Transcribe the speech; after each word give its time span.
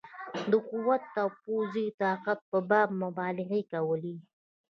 د 0.51 0.53
قوت 0.69 1.03
او 1.21 1.27
پوځي 1.43 1.85
طاقت 2.01 2.39
په 2.49 2.57
باب 2.69 2.89
مبالغې 3.03 3.61
کولې. 3.71 4.15